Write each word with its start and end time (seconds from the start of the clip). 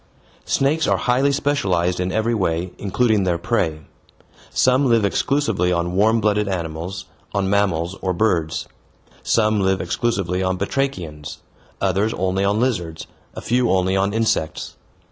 Snakes 0.47 0.87
are 0.87 0.97
highly 0.97 1.31
specialized 1.31 1.99
in 1.99 2.11
every 2.11 2.33
way, 2.33 2.71
including 2.79 3.23
their 3.23 3.37
prey. 3.37 3.81
Some 4.49 4.85
live 4.87 5.05
exclusively 5.05 5.71
on 5.71 5.93
warm 5.95 6.19
blooded 6.19 6.47
animals, 6.47 7.05
on 7.35 7.51
mammals, 7.51 7.95
or 8.01 8.11
birds. 8.11 8.67
Some 9.21 9.59
live 9.59 9.79
exclusively 9.79 10.41
on 10.41 10.57
batrachians, 10.57 11.37
others 11.79 12.15
only 12.15 12.43
on 12.43 12.59
lizards, 12.59 13.05
a 13.35 13.41
few 13.41 13.69
only 13.69 13.95
on 13.95 14.11
insects. 14.11 14.75